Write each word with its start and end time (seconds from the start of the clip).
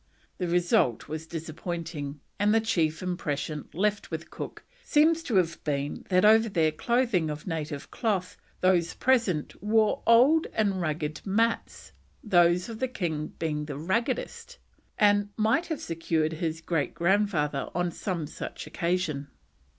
The 0.39 0.47
result 0.47 1.07
was 1.07 1.27
disappointing, 1.27 2.21
and 2.39 2.55
the 2.55 2.59
chief 2.59 3.03
impression 3.03 3.69
left 3.71 4.09
with 4.09 4.31
Cook 4.31 4.63
seems 4.83 5.21
to 5.21 5.35
have 5.35 5.63
been 5.63 6.07
that 6.09 6.25
over 6.25 6.49
their 6.49 6.71
clothing 6.71 7.29
of 7.29 7.45
native 7.45 7.91
cloth, 7.91 8.35
those 8.61 8.95
present 8.95 9.61
wore 9.61 10.01
old 10.07 10.47
and 10.53 10.81
ragged 10.81 11.21
mats; 11.23 11.91
those 12.23 12.67
of 12.67 12.79
the 12.79 12.87
king 12.87 13.27
being 13.37 13.65
the 13.65 13.77
raggedest, 13.77 14.57
and 14.97 15.29
"might 15.37 15.67
have 15.67 15.79
served 15.79 16.33
his 16.33 16.61
great 16.61 16.95
grandfather 16.95 17.67
on 17.75 17.91
some 17.91 18.25
such 18.25 18.61
like 18.65 18.73
occasion." 18.75 19.27